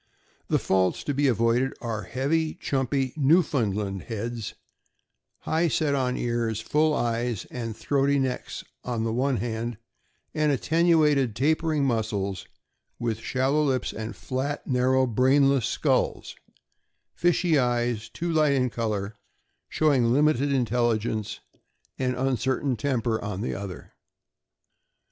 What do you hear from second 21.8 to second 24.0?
and uncertain temper on the other.